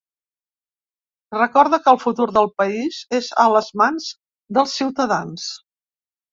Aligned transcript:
Recorda 1.37 1.79
que 1.83 1.91
‘el 1.93 2.01
futur 2.05 2.27
del 2.39 2.49
país 2.63 2.99
és 3.21 3.29
a 3.45 3.47
les 3.59 3.71
mans 3.85 4.11
dels 4.59 4.77
ciutadans’. 4.83 5.49